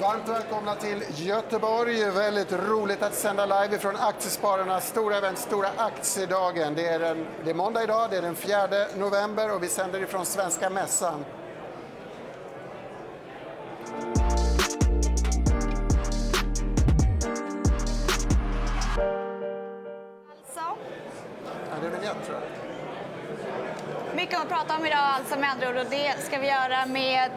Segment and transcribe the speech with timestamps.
[0.00, 2.10] Varmt välkomna till Göteborg.
[2.10, 6.74] Väldigt roligt att sända live från Aktiespararnas stora event, Stora aktiedagen.
[6.74, 10.02] Det är, en, det är måndag idag, det är den 4 november och vi sänder
[10.02, 11.24] ifrån Svenska Mässan.
[20.30, 20.60] Alltså,
[21.70, 24.16] Ja, det är vignett tror jag.
[24.16, 27.30] mycket att prata om idag alltså med andra ord och det ska vi göra med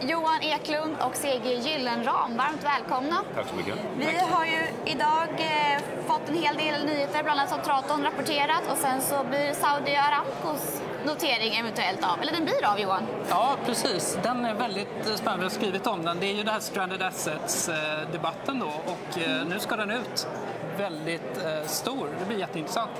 [0.00, 2.36] Johan Eklund och CG Gyllenram.
[2.36, 3.16] Varmt välkomna.
[3.34, 3.74] Tack så mycket.
[3.98, 8.62] Vi har ju idag eh, fått en hel del nyheter, bland annat har Traton rapporterat
[8.72, 13.02] och sen så blir Saudi Aramcos notering eventuellt av, eller den blir av Johan.
[13.28, 14.18] Ja, precis.
[14.22, 15.38] Den är väldigt spännande.
[15.38, 16.20] Vi har skrivit om den.
[16.20, 20.26] Det är ju det här Stranded Assets-debatten då och eh, nu ska den ut.
[20.78, 22.08] Väldigt eh, stor.
[22.18, 22.90] Det blir jätteintressant.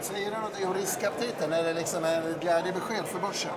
[0.00, 1.52] Säger det något om riskaptiten?
[1.52, 3.52] Är det liksom en glädjebesked för börsen?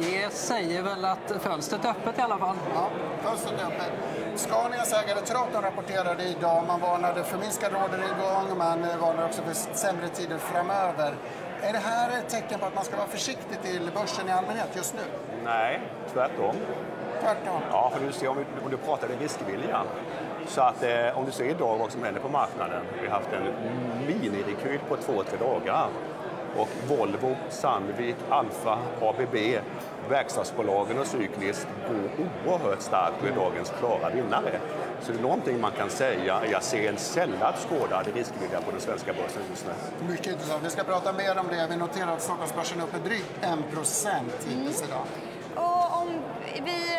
[0.00, 2.56] Det säger väl att fönstret är öppet i alla fall.
[2.74, 2.88] Ja,
[3.22, 3.92] fönstret är öppet.
[4.34, 6.64] Scanias ägare Traton rapporterade idag.
[6.66, 11.14] Man varnade för minskad orderingång, man eh, varnar också för sämre tider framöver.
[11.62, 14.68] Är det här ett tecken på att man ska vara försiktig till börsen i allmänhet
[14.74, 15.00] just nu?
[15.44, 15.80] Nej,
[16.12, 16.56] tvärtom.
[17.20, 17.60] Tvärtom.
[17.70, 19.82] Ja, för du ser om, om du pratar i riskvilja.
[20.46, 22.82] Så att eh, om du ser idag vad som händer på marknaden.
[23.02, 23.52] Vi har haft en
[24.06, 25.88] minirekyl på två, tre dagar.
[26.56, 29.36] Och Volvo, Sandvik, Alfa, ABB,
[30.08, 34.60] verkstadsbolagen och Cyklist går oerhört starkt och är dagens klara vinnare.
[35.00, 38.80] Så det är någonting man kan säga, jag ser en sällan skådad riskvilja på den
[38.80, 39.72] svenska börsen just nu.
[40.08, 40.64] Mycket intressant.
[40.64, 41.66] Vi ska prata mer om det.
[41.70, 45.04] Vi noterar att Stockholmsbörsen är uppe drygt 1 procent hittills idag.
[45.54, 46.08] Och om
[46.64, 46.98] vi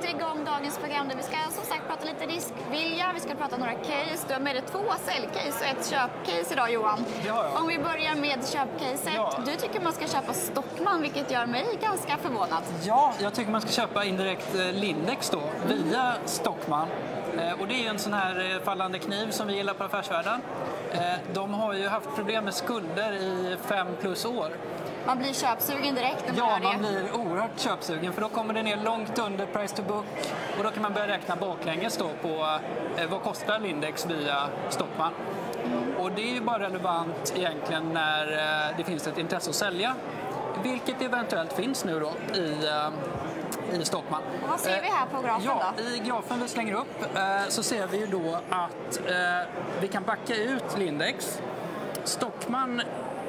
[0.00, 3.56] sätter igång dagens program där vi ska som sagt prata lite riskvilja, vi ska prata
[3.56, 4.24] några case.
[4.28, 7.04] Du har med dig två säljcase och ett köpcase idag Johan.
[7.22, 7.56] Det har jag.
[7.60, 9.12] Om vi börjar med köpcaset.
[9.14, 9.32] Ja.
[9.46, 12.62] Du tycker man ska köpa Stockman vilket gör mig ganska förvånad.
[12.82, 16.88] Ja, jag tycker man ska köpa indirekt eh, Lindex då, via Stockman.
[17.38, 20.40] Eh, Och det är en sån här eh, fallande kniv som vi gillar på Affärsvärlden.
[20.92, 21.00] Eh,
[21.32, 24.48] De har ju haft problem med skulder i fem plus år.
[25.06, 26.88] Man blir köpsugen direkt när man Ja, man det.
[26.88, 30.04] blir oerhört köpsugen för då kommer det ner långt under price to book
[30.58, 32.58] och då kan man börja räkna baklänges då på
[32.96, 34.36] eh, vad kostar Lindex via
[34.68, 35.12] Stockman.
[35.98, 39.94] Och det är ju bara relevant egentligen när eh, det finns ett intresse att sälja,
[40.62, 42.66] vilket eventuellt finns nu då i
[43.72, 44.22] eh, i Stockman.
[44.42, 45.82] Och vad ser vi här på grafen ja, då?
[45.82, 49.48] I grafen vi slänger upp eh, så ser vi ju då att eh,
[49.80, 51.42] vi kan backa ut Lindex.
[52.04, 52.82] Stockman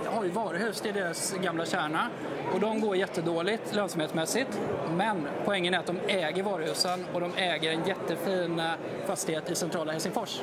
[0.05, 2.09] har ju varuhus, det är deras gamla kärna.
[2.53, 4.59] Och de går jättedåligt lönsamhetsmässigt.
[4.95, 8.72] Men poängen är att de äger varuhusen och de äger en jättefin eh,
[9.07, 10.41] fastighet i centrala Helsingfors.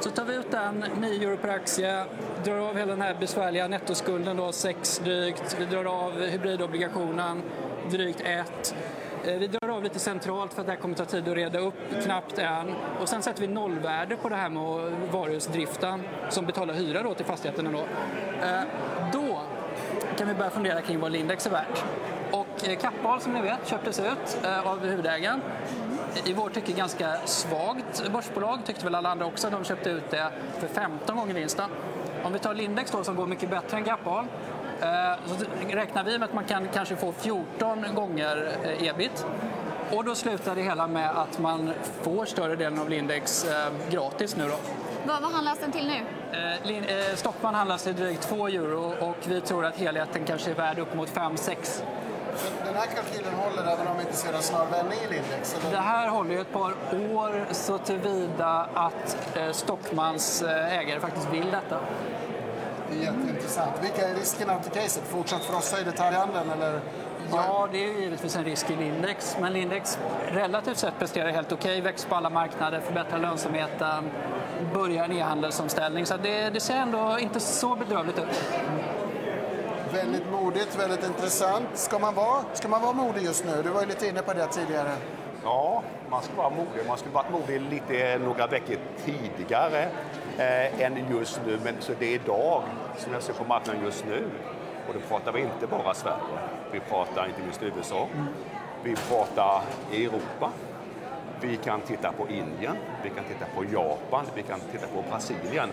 [0.00, 2.04] Så tar vi ut den, 9 euro per aktie,
[2.44, 5.56] drar av hela den här besvärliga nettoskulden då, 6 drygt.
[5.58, 7.42] Vi drar av hybridobligationen,
[7.90, 8.74] drygt 1.
[9.24, 11.58] Eh, vi drar av lite centralt för att det här kommer ta tid att reda
[11.58, 12.74] upp, knappt än.
[13.00, 17.24] Och sen sätter vi nollvärde på det här med varuhusdriften som betalar hyra då till
[17.26, 17.78] fastigheterna då.
[18.46, 18.62] Eh,
[19.12, 19.40] då
[20.18, 21.84] kan vi börja fundera kring vad Lindex är värt.
[22.30, 25.40] Och eh, Kappahl som ni vet köptes ut av huvudägaren.
[26.24, 29.50] I vårt tycke ganska svagt börsbolag, tyckte väl alla andra också.
[29.50, 31.70] De köpte ut det för 15 gånger vinsten.
[32.24, 34.26] Om vi tar Lindex då som går mycket bättre än Kappahl
[35.26, 35.34] så
[35.76, 39.26] räknar vi med att man kan kanske få 14 gånger eh, ebit.
[39.90, 41.72] Och då slutar det hela med att man
[42.02, 44.54] får större delen av Lindex eh, gratis nu då.
[45.06, 45.96] Vad, vad handlas den till nu?
[46.38, 50.50] Eh, Lin- eh, Stockman handlas till drygt 2 euro och vi tror att helheten kanske
[50.50, 51.82] är värd upp mot 5-6.
[52.64, 55.56] Den här kalkylen håller även om vi inte ser en snar vändning i Lindex?
[55.62, 55.78] Det Eller?
[55.78, 56.70] här håller ju ett par
[57.12, 61.80] år så tillvida att eh, Stockmans eh, ägare faktiskt vill detta.
[62.92, 63.72] Det är jätteintressant.
[63.82, 65.02] Vilka är riskerna till caset?
[65.08, 66.80] Fortsatt frossa i detaljhandeln eller?
[67.30, 69.98] Ja, det är givetvis en risk i Lindex, men Lindex
[70.28, 74.10] relativt sett presterar helt okej, växer på alla marknader, förbättrar lönsamheten,
[74.74, 76.06] börjar en e-handelsomställning.
[76.06, 78.44] Så det, det ser ändå inte så bedrövligt ut.
[79.92, 81.68] Väldigt modigt, väldigt intressant.
[81.74, 83.62] Ska man vara, ska man vara modig just nu?
[83.62, 84.90] Du var ju lite inne på det tidigare.
[85.44, 86.86] Ja, man ska vara modig.
[86.88, 89.82] Man skulle varit modig lite några veckor tidigare
[90.38, 91.58] eh, än just nu.
[91.64, 92.62] Men så det är idag
[92.98, 94.24] som jag ser på marknaden just nu.
[94.88, 96.16] Och då pratar vi inte bara Sverige.
[96.72, 98.08] Vi pratar inte minst USA.
[98.84, 99.62] Vi pratar
[99.92, 100.50] Europa.
[101.40, 105.68] Vi kan titta på Indien, vi kan titta på Japan, vi kan titta på Brasilien.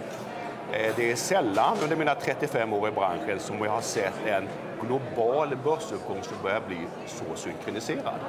[0.72, 4.48] Eh, Det är sällan under mina 35 år i branschen som jag har sett en
[4.81, 8.20] global börsuppgång som börjar bli så synkroniserad.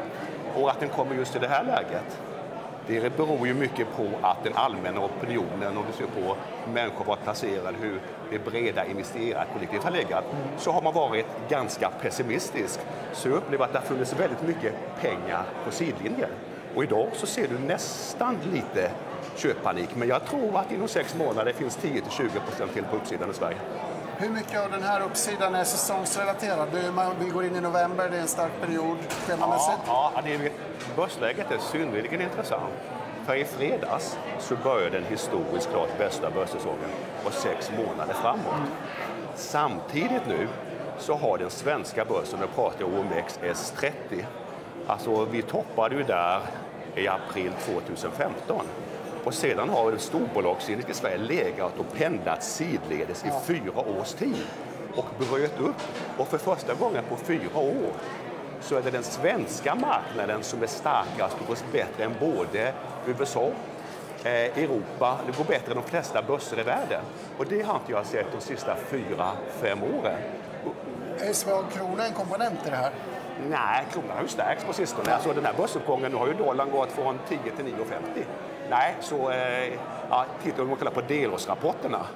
[0.55, 2.21] Och att den kommer just i det här läget,
[2.87, 6.37] det beror ju mycket på att den allmänna opinionen, om du ser på
[6.73, 8.01] människor varit placerade, hur
[8.31, 10.25] det breda investerarkollektivet har legat,
[10.59, 12.81] så har man varit ganska pessimistisk.
[13.13, 16.31] Så jag upplever att det har funnits väldigt mycket pengar på sidlinjen.
[16.75, 18.91] Och idag så ser du nästan lite
[19.37, 23.35] köppanik, men jag tror att inom sex månader finns 10-20 procent till på uppsidan i
[23.35, 23.59] Sverige.
[24.21, 26.69] Hur mycket av den här uppsidan är säsongsrelaterad?
[27.21, 28.97] Vi går in i november, det är en stark period
[29.27, 29.79] schemamässigt.
[29.87, 30.53] Ja, ja det är,
[30.97, 32.73] börsläget är synnerligen intressant.
[33.27, 36.91] För i fredags så började den historiskt klart bästa börssäsongen
[37.25, 38.55] på sex månader framåt.
[38.55, 38.71] Mm.
[39.35, 40.49] Samtidigt nu
[40.99, 44.25] så har den svenska börsen, nu pratar jag OMXS30,
[44.87, 46.41] alltså vi toppade ju där
[46.95, 48.67] i april 2015.
[49.25, 54.47] Och sedan har storbolagsindex i Sverige legat och pendlat sidledes i fyra års tid
[54.97, 55.83] och bröt upp.
[56.17, 57.93] Och för första gången på fyra år
[58.61, 62.73] så är det den svenska marknaden som är starkast och går bättre än både
[63.07, 63.51] USA,
[64.25, 67.03] eh, Europa, det går bättre än de flesta börser i världen.
[67.39, 70.19] Och det har inte jag sett de sista fyra, fem åren.
[71.19, 72.93] Är svag krona en komponent i det här?
[73.49, 75.15] Nej, kronan har ju stärkts på sistone.
[75.15, 78.25] Alltså den här börsuppgången, nu har ju dollarn gått från 10 till 9,50.
[78.71, 79.73] Nej, så eh,
[80.11, 82.07] ja, tittar vi på delårsrapporterna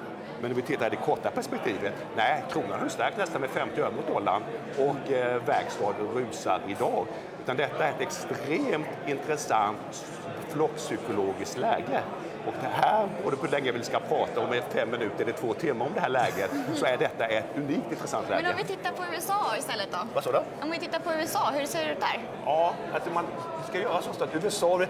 [0.41, 3.81] men om vi tittar i det korta perspektivet, nej, kronan har stärkt nästan med 50
[3.81, 4.43] öre mot dollarn
[4.77, 7.05] och eh, verkstad rusar idag.
[7.43, 10.05] Utan detta är ett extremt intressant
[10.49, 12.01] flockpsykologiskt läge.
[12.47, 15.53] Och det här, och det på länge vi ska prata om fem minuter eller två
[15.53, 18.43] timmar om det här läget, så är detta ett unikt intressant läge.
[18.43, 19.97] Men om vi tittar på USA istället då?
[20.13, 20.37] Vad sa du?
[20.61, 22.19] Om vi tittar på USA, hur ser det ut där?
[22.45, 23.25] Ja, alltså man
[23.69, 24.81] ska göra så att USA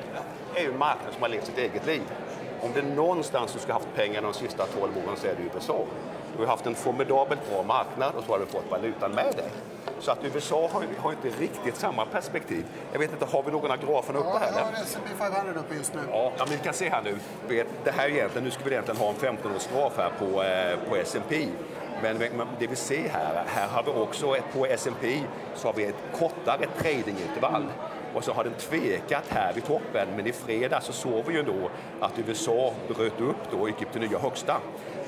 [0.55, 2.01] är ju en marknad som har levt sitt eget liv.
[2.61, 5.35] Om det är någonstans du ska ha haft pengar de sista 12 åren så är
[5.35, 5.79] det USA.
[6.37, 9.49] Du har haft en formidabelt bra marknad och så har du fått valutan med dig.
[10.05, 12.65] Så att USA har, har inte riktigt samma perspektiv.
[12.91, 14.51] Jag vet inte, har vi någon av graferna uppe här?
[14.51, 16.01] Ja, jag har S&P 500 uppe just nu.
[16.11, 17.17] Ja, men vi kan se här nu.
[17.83, 21.47] Det här egentligen, nu ska vi egentligen ha en 15-årsgraf här på, eh, på S&P.
[22.01, 22.17] Men,
[22.59, 25.19] det vi ser här, här har vi också på S&P
[25.55, 27.65] så har vi ett kortare tradingintervall
[28.15, 30.07] och så har den tvekat här vid toppen.
[30.15, 31.69] Men i fredags så såg vi ju då
[31.99, 34.57] att USA bröt upp då och gick upp till nya högsta.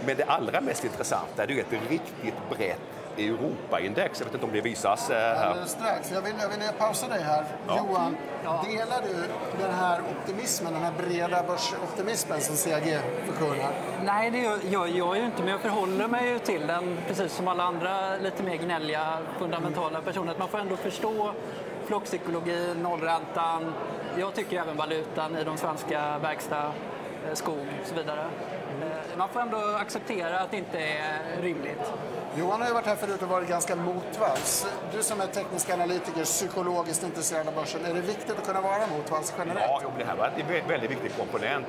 [0.05, 4.19] Men det allra mest intressanta är ju ett riktigt brett Europaindex.
[4.19, 5.45] Jag vet inte om det visas eh, här.
[5.45, 6.11] Alldeles strax.
[6.11, 7.45] Jag vill, jag vill pausa dig här.
[7.67, 7.77] Ja.
[7.77, 9.15] Johan, delar du
[9.63, 13.71] den här optimismen, den här breda börsoptimismen som CAG förkunnar?
[14.03, 17.33] Nej, det gör jag, jag ju inte, men jag förhåller mig ju till den precis
[17.33, 20.35] som alla andra lite mer gnälliga fundamentala personer.
[20.39, 21.33] man får ändå förstå
[21.85, 23.73] flockpsykologi, nollräntan.
[24.17, 26.73] Jag tycker även valutan i de svenska verkstad,
[27.27, 28.21] eh, skog och så vidare.
[28.81, 31.93] Eh, man får ändå acceptera att det inte är rimligt.
[32.39, 34.67] Johan har ju varit här förut och varit ganska motvalls.
[34.91, 38.87] Du som är teknisk analytiker, psykologiskt intresserad av börsen, är det viktigt att kunna vara
[38.97, 39.81] motvalls generellt?
[39.83, 41.65] Ja, det här var en väldigt viktig komponent.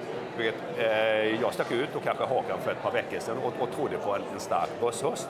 [0.79, 0.87] Eh,
[1.43, 4.15] jag stack ut och kanske hakan för ett par veckor sedan och, och trodde på
[4.15, 5.29] en, stark börshöst.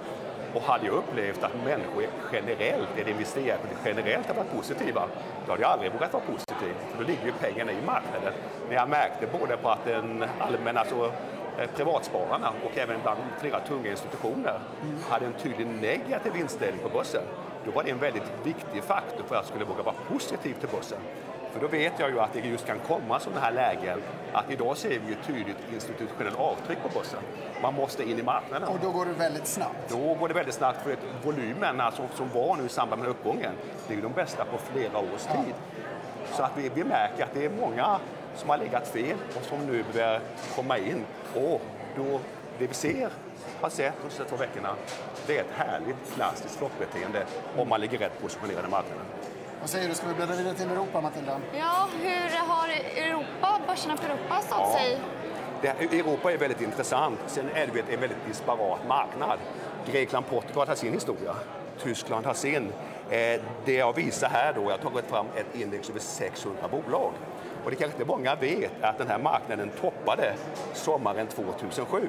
[0.54, 5.08] Och hade jag upplevt att människor generellt, eller investerare generellt har varit positiva,
[5.46, 6.74] då hade jag aldrig vågat vara positiv.
[6.90, 8.32] För då ligger ju pengarna i marknaden.
[8.68, 11.12] Men jag märkte både på att den allmänna, alltså
[11.66, 14.60] privatspararna och även bland flera tunga institutioner
[15.08, 17.22] hade en tydlig negativ inställning på börsen.
[17.64, 20.68] Då var det en väldigt viktig faktor för att jag skulle våga vara positiv till
[20.68, 20.98] börsen.
[21.52, 24.02] För då vet jag ju att det just kan komma sådana här lägen
[24.32, 27.20] att idag ser vi ju tydligt institutionellt avtryck på börsen.
[27.62, 28.68] Man måste in i marknaden.
[28.68, 29.88] Och då går det väldigt snabbt?
[29.88, 33.10] Då går det väldigt snabbt för att volymen alltså, som var nu i samband med
[33.10, 33.52] uppgången,
[33.86, 35.54] det är ju de bästa på flera års tid.
[35.54, 36.36] Ja.
[36.36, 37.98] Så att vi, vi märker att det är många
[38.34, 40.20] som har legat fel och som nu börjar
[40.56, 41.04] komma in.
[41.34, 41.60] Och
[41.96, 42.20] då,
[42.58, 43.10] det vi ser,
[43.60, 44.74] har sett de senaste två veckorna,
[45.26, 49.04] det är ett härligt klassiskt flockbeteende om man ligger rätt positionerad i marknaden.
[49.60, 51.40] Vad säger du, ska vi bläddra vidare till Europa, Matilda?
[51.58, 54.78] Ja, hur har Europa, börserna på Europa stått ja.
[54.78, 54.98] sig?
[55.62, 57.18] Det, Europa är väldigt intressant.
[57.26, 59.38] Sen är det en väldigt disparat marknad.
[59.92, 61.34] Grekland, Portugal har sin historia.
[61.82, 62.72] Tyskland har sin.
[63.10, 67.12] Eh, det jag visar här då, jag har tagit fram ett index över 600 bolag.
[67.64, 70.34] Och det kanske inte många vet att den här marknaden toppade
[70.74, 72.08] sommaren 2007.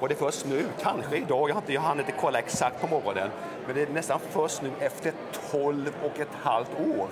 [0.00, 2.80] Och det är först nu, kanske idag, jag, har inte, jag hann inte kolla exakt
[2.80, 3.30] på morgonen,
[3.66, 5.12] men det är nästan först nu efter
[5.50, 7.08] 12 och ett halvt år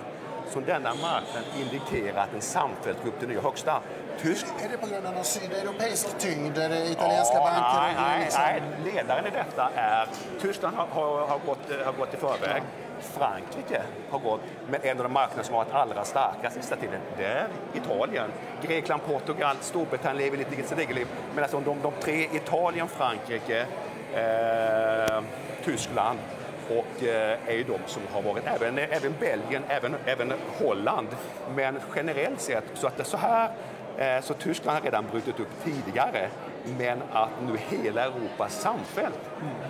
[0.49, 3.81] som denna marknad indikerat en samfällt upp till nya högsta.
[4.21, 4.45] Tysk...
[4.65, 7.81] Är det på grund av någon sydeuropeisk tyngd, är italienska ja, banker?
[7.81, 8.43] Nej, nej, liksom...
[8.43, 8.61] nej,
[8.93, 10.07] ledaren i detta är...
[10.41, 12.63] Tyskland har, har, har, gått, har gått i förväg.
[13.01, 17.01] Frankrike har gått, men en av de marknader som har varit allra starkast sista tiden,
[17.17, 18.29] det är Italien.
[18.61, 21.07] Grekland, Portugal, Storbritannien lever lite sitt eget liv.
[21.35, 23.65] Men alltså de, de tre, Italien, Frankrike,
[24.13, 25.23] eh,
[25.63, 26.19] Tyskland
[26.69, 31.07] och eh, är ju de som har varit, även, även Belgien, även, även Holland.
[31.55, 33.49] Men generellt sett, så att det så här,
[33.97, 36.29] eh, så Tyskland har redan brutit upp tidigare
[36.77, 39.19] men att nu hela Europa samfällt,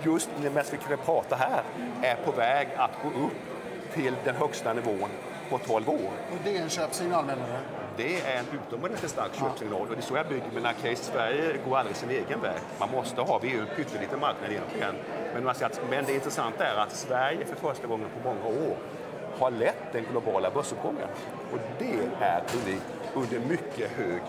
[0.04, 1.62] just medan vi pratar här,
[2.02, 3.32] är på väg att gå upp
[3.94, 5.10] till den högsta nivån
[5.50, 6.10] på 12 år.
[6.30, 7.80] Och det är en köpsignal menar du?
[7.96, 9.80] det är en utomordentligt stark köpsignal.
[9.80, 10.96] Och det är så jag bygger mina case.
[10.96, 12.60] Sverige går aldrig sin egen väg.
[12.78, 14.94] Man måste ha, vi är ju en pytteliten marknad egentligen.
[15.34, 18.76] Men, man att, men det intressanta är att Sverige för första gången på många år
[19.38, 21.08] har lett den globala börsuppgången.
[21.52, 24.22] Och det är unikt under mycket hög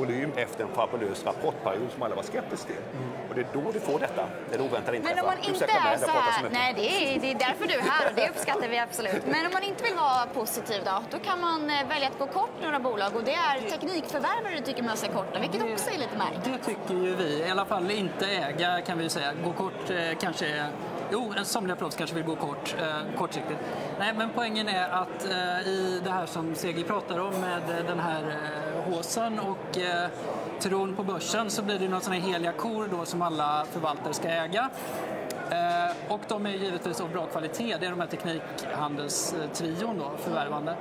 [0.00, 2.76] volym efter en fabulös rapportperiod som alla var skeptiska till.
[2.76, 3.10] Mm.
[3.28, 5.16] Och det är då du får detta, när det oväntade inträffar.
[5.16, 7.82] Men om man inte är så här, nej det är, det är därför du är
[7.82, 9.22] här och det uppskattar vi absolut.
[9.26, 12.26] Men om man inte vill vara positiv då, då kan man eh, välja att gå
[12.26, 15.98] kort några bolag och det är teknikförvärvare du tycker man ska korta, vilket också är
[15.98, 16.44] lite märkligt.
[16.44, 19.32] Det tycker ju vi, i alla fall inte äga kan vi säga.
[19.44, 20.66] Gå kort eh, kanske är
[21.12, 23.60] Jo, somliga proffs kanske vill gå kort, eh, kortsiktigt.
[23.98, 27.86] Nej, men poängen är att eh, i det här som Segi pratar om med eh,
[27.86, 30.08] den här eh, håsen och eh,
[30.60, 34.28] tron på börsen så blir det några sådana heliga kor då som alla förvaltare ska
[34.28, 34.70] äga.
[36.10, 37.76] Eh, och de är givetvis av bra kvalitet.
[37.80, 40.76] Det är de här teknikhandelstrion då, förvärvande.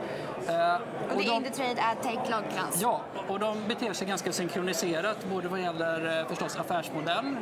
[0.47, 2.81] Eh, och, och det är Indutrade, Adtech, Lagkrans?
[2.81, 7.35] Ja, och de beter sig ganska synkroniserat både vad gäller eh, förstås affärsmodell,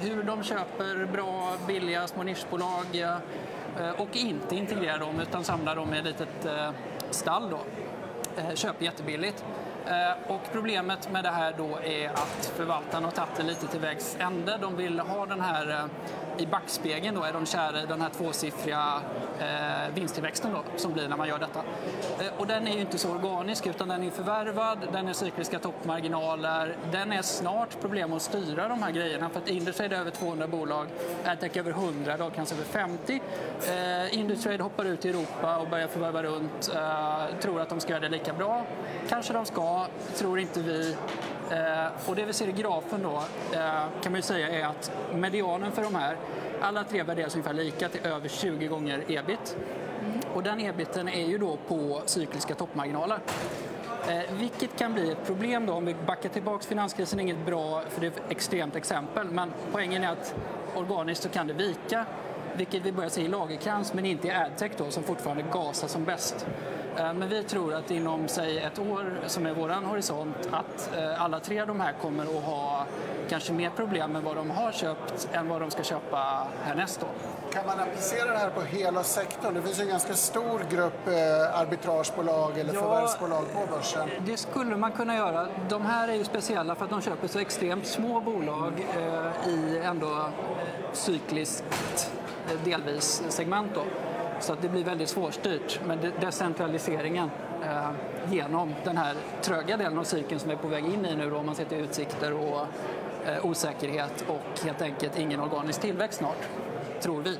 [0.00, 2.86] hur de köper bra, billiga små nischbolag
[3.96, 6.46] och inte integrerar dem utan samlar dem i ett litet
[7.10, 7.50] stall.
[7.50, 7.58] Då.
[8.54, 9.44] Köper jättebilligt.
[9.90, 13.80] Eh, och problemet med det här då är att förvaltarna har tagit det lite till
[13.80, 14.58] vägs ände.
[14.60, 15.84] De vill ha den här eh,
[16.42, 19.00] i backspegeln då är de kära i den här tvåsiffriga
[19.40, 21.62] eh, vinsttillväxten då, som blir när man gör detta.
[22.24, 25.58] Eh, och den är ju inte så organisk utan den är förvärvad, den är cykliska
[25.58, 30.10] toppmarginaler, den är snart problem att styra de här grejerna för att Indutrade är över
[30.10, 30.86] 200 bolag,
[31.24, 33.20] Adtech över 100, Dagkrans över 50.
[33.68, 37.92] Eh, Indutrade hoppar ut i Europa och börjar förvärva runt, eh, tror att de ska
[37.92, 38.64] göra det lika bra.
[39.08, 39.79] Kanske de ska,
[40.16, 40.96] tror inte vi.
[41.50, 43.22] Eh, och det vi ser i grafen då
[43.52, 46.16] eh, kan man ju säga är att medianen för de här,
[46.60, 49.56] alla tre värderas ungefär lika till över 20 gånger ebit.
[50.00, 50.20] Mm.
[50.34, 53.18] Och den ebiten är ju då på cykliska toppmarginaler.
[54.08, 56.64] Eh, vilket kan bli ett problem då om vi backar tillbaka.
[56.64, 60.34] Finanskrisen är inget bra, för det är ett extremt exempel, men poängen är att
[60.74, 62.06] organiskt så kan det vika
[62.56, 66.04] vilket vi börjar se i Lagerkrans men inte i Adtech då, som fortfarande gasar som
[66.04, 66.46] bäst.
[66.96, 71.22] Eh, men vi tror att inom säg ett år, som är vår horisont, att eh,
[71.22, 72.84] alla tre av de här kommer att ha
[73.28, 77.00] kanske mer problem med vad de har köpt än vad de ska köpa härnäst.
[77.00, 77.06] Då.
[77.52, 79.54] Kan man applicera det här på hela sektorn?
[79.54, 84.08] Det finns ju en ganska stor grupp eh, arbitragebolag eller ja, förvärvsbolag på börsen.
[84.26, 85.48] Det skulle man kunna göra.
[85.68, 88.72] De här är ju speciella för att de köper så extremt små bolag
[89.46, 90.28] i ändå
[90.92, 92.10] cykliskt
[92.64, 93.70] delvis segment.
[93.74, 93.82] Då.
[94.40, 95.80] Så att det blir väldigt svårstyrt.
[95.86, 97.30] Men decentraliseringen
[97.64, 97.90] eh,
[98.30, 101.30] genom den här tröga delen av cykeln som vi är på väg in i nu
[101.30, 102.66] då, om man ser till utsikter och
[103.26, 106.48] eh, osäkerhet och helt enkelt ingen organisk tillväxt snart,
[107.00, 107.38] tror vi.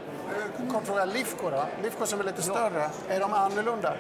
[0.73, 1.65] Kort fråga, Lifco då?
[1.83, 2.55] Lifco som är lite ja.
[2.55, 3.95] större, är de annorlunda?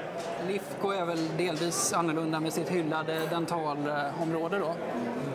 [0.46, 4.74] Lifco är väl delvis annorlunda med sitt hyllade dentalområde då.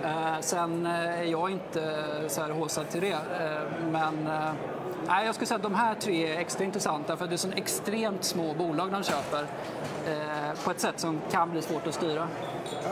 [0.08, 4.52] Eh, sen är jag inte så här håsad till det, eh, men eh,
[5.08, 7.52] Nej, jag skulle säga att de här tre är extra intressanta för det är så
[7.56, 9.46] extremt små bolag de köper
[10.08, 12.28] eh, på ett sätt som kan bli svårt att styra.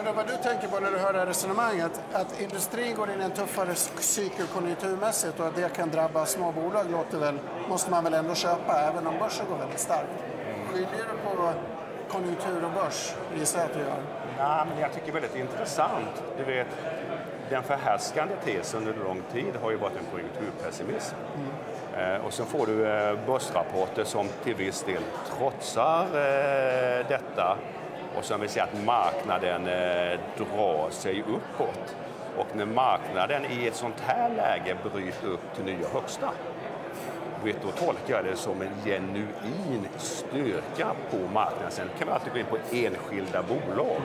[0.06, 3.22] Jag vad du tänker på när du hör det här resonemanget, att industrin går in
[3.22, 7.40] i en tuffare cykel konjunkturmässigt och att det kan drabba små bolag låter väl,
[7.70, 10.10] måste man väl ändå köpa även om börsen går väldigt starkt.
[10.72, 11.54] Skiljer du på
[12.10, 14.04] konjunktur och börs, gissar jag att du gör?
[14.38, 16.24] Ja, men jag tycker det är väldigt intressant.
[16.38, 16.68] Du vet,
[17.50, 21.16] den förhärskande tesen under lång tid har ju varit en konjunkturpessimism.
[21.36, 21.50] Mm.
[21.98, 25.02] Eh, och sen får du eh, börsrapporter som till viss del
[25.38, 27.58] trotsar eh, detta
[28.18, 29.64] och som vill säga att marknaden
[30.38, 31.96] drar sig uppåt.
[32.38, 36.32] Och när marknaden i ett sånt här läge bryter upp till nya högsta,
[37.44, 41.72] vet, då tolkar jag det som en genuin styrka på marknaden.
[41.72, 44.02] Sen kan vi alltid gå in på enskilda bolag.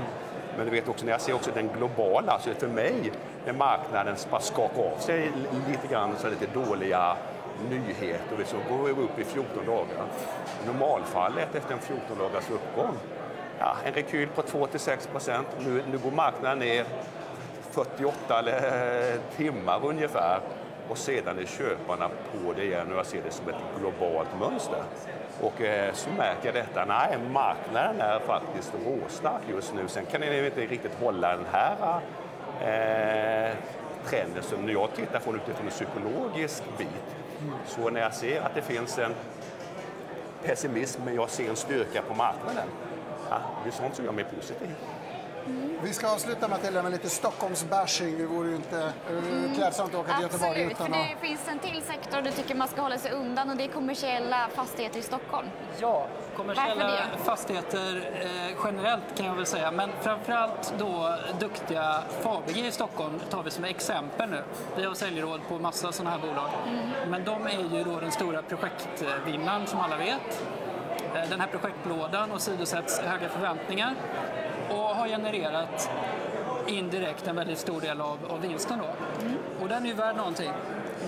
[0.57, 3.13] Men du vet också, när jag ser också den globala, alltså för mig,
[3.47, 5.33] när marknaden bara skakar av sig
[5.69, 7.17] lite grann så lite dåliga
[7.71, 10.07] nyheter så går vi upp i 14 dagar.
[10.67, 12.97] Normalfallet efter en 14 dagars uppgång,
[13.59, 15.47] ja, en rekyl på 2-6 procent.
[15.59, 16.85] Nu, nu går marknaden ner
[17.71, 20.41] 48 eller, eh, timmar ungefär
[20.89, 24.83] och sedan är köparna på det igen och jag ser det som ett globalt mönster.
[25.41, 29.89] Och eh, så märker jag detta, nej marknaden är faktiskt råstark just nu.
[29.89, 32.01] Sen kan den inte riktigt hålla den här
[32.61, 33.57] eh,
[34.05, 37.17] trenden som jag tittar på utifrån en psykologisk bit
[37.67, 39.15] så när jag ser att det finns en
[40.45, 42.69] pessimism men jag ser en styrka på marknaden,
[43.31, 44.75] ja, det är sånt som gör mig positiv.
[45.49, 45.79] Mm.
[45.83, 48.19] Vi ska avsluta Matilda med lite Stockholms-bashing.
[48.19, 49.55] Det vore ju inte mm.
[49.55, 52.55] klädsamt att åka till Göteborg utan Absolut, för det finns en till sektor du tycker
[52.55, 55.49] man ska hålla sig undan och det är kommersiella fastigheter i Stockholm.
[55.81, 62.73] Ja, kommersiella fastigheter eh, generellt kan jag väl säga, men framförallt då duktiga Fabege i
[62.73, 64.43] Stockholm tar vi som exempel nu.
[64.77, 66.51] Vi har säljråd på massa sådana här bolag.
[66.69, 67.11] Mm.
[67.11, 70.45] Men de är ju då den stora projektvinnaren som alla vet.
[71.15, 73.95] Eh, den här projektlådan åsidosätts höga förväntningar
[74.71, 75.91] och har genererat
[76.67, 78.79] indirekt en väldigt stor del av, av vinsten.
[78.79, 79.25] Då.
[79.27, 79.39] Mm.
[79.61, 80.51] Och den är ju värd någonting.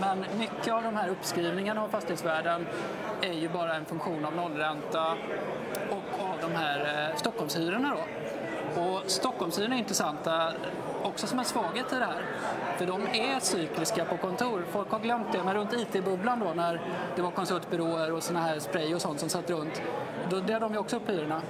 [0.00, 2.66] Men mycket av de här uppskrivningarna av fastighetsvärden
[3.22, 5.16] är ju bara en funktion av nollränta
[5.90, 7.96] och av de här eh, Stockholmshyrorna.
[7.96, 8.00] Då.
[8.82, 10.52] Och Stockholmshyrorna är intressanta
[11.02, 12.24] också som en svaghet i det här.
[12.78, 14.64] För de är cykliska på kontor.
[14.70, 16.80] Folk har glömt det, men runt IT-bubblan då när
[17.16, 19.82] det var konsultbyråer och såna här spray och sånt som satt runt,
[20.30, 21.42] då delade de ju också upp hyrorna.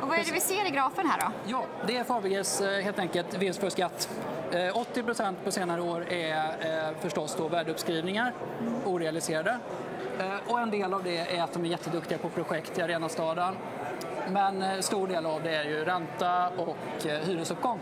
[0.00, 1.32] Och vad är det vi ser i grafen här då?
[1.46, 4.08] Ja, det är Fabeges eh, helt enkelt vinst för skatt.
[4.74, 8.32] 80 eh, procent på senare år är eh, förstås då värdeuppskrivningar,
[8.84, 9.58] orealiserade.
[10.46, 13.54] Och en del av det är att de är jätteduktiga på projekt i Arenastaden.
[14.30, 17.80] Men stor del av det är ju ränta och hyresuppgång.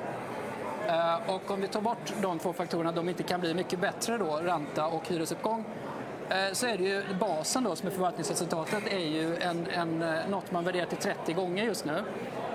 [1.27, 4.37] Och om vi tar bort de två faktorerna, de inte kan bli mycket bättre då,
[4.37, 5.65] ränta och hyresuppgång,
[6.29, 10.29] Eh, så är det ju basen då som är förvaltningsresultatet är ju en, en, eh,
[10.31, 12.03] något man värderar till 30 gånger just nu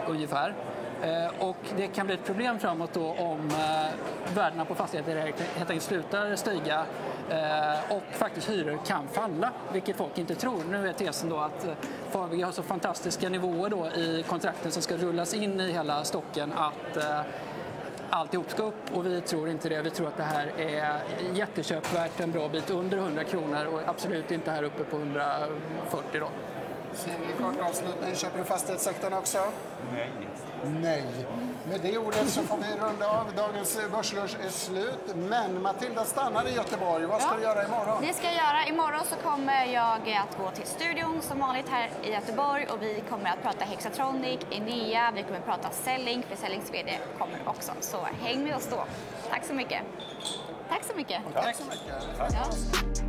[0.07, 0.53] ungefär.
[1.03, 3.51] Eh, och det kan bli ett problem framåt då om
[4.35, 6.85] värdena på fastigheter helt enkelt slutar stiga
[7.89, 10.63] och faktiskt hyror kan falla, vilket folk inte tror.
[10.71, 11.65] Nu är tesen då att
[12.09, 16.53] Fabege har så fantastiska nivåer då i kontrakten som ska rullas in i hela stocken
[16.53, 16.97] att
[18.09, 19.81] alltihop ska upp och vi tror inte det.
[19.81, 21.01] Vi tror att det här är
[21.33, 26.29] jätteköpvärt en bra bit under 100 kronor och absolut inte här uppe på 140 då.
[27.41, 29.37] Kort avslutning, köper du fastighetssektorn också?
[29.93, 30.11] Nej.
[30.81, 31.05] Nej.
[31.69, 33.33] Med det ordet så får vi runda av.
[33.35, 35.15] Dagens börslunch är slut.
[35.15, 37.05] Men Matilda stannar i Göteborg.
[37.05, 37.37] Vad ska ja.
[37.37, 38.01] du göra imorgon?
[38.01, 38.65] Det ska jag göra.
[38.65, 43.03] Imorgon så kommer jag att gå till studion som vanligt här i Göteborg och vi
[43.09, 47.71] kommer att prata Hexatronic, Enea, vi kommer att prata Selling, för Sellings VD kommer också.
[47.79, 48.83] Så häng med oss då.
[49.29, 49.81] Tack så mycket.
[50.69, 51.21] Tack så mycket.
[51.33, 52.17] Tack så mycket.
[52.17, 52.33] Tack.
[52.33, 53.08] Ja.